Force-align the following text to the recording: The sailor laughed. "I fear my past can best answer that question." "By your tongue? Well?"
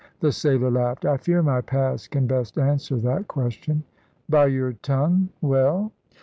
The 0.19 0.31
sailor 0.31 0.71
laughed. 0.71 1.05
"I 1.05 1.17
fear 1.17 1.43
my 1.43 1.61
past 1.61 2.09
can 2.09 2.25
best 2.25 2.57
answer 2.57 2.95
that 2.97 3.27
question." 3.27 3.83
"By 4.27 4.47
your 4.47 4.73
tongue? 4.73 5.29
Well?" 5.41 5.91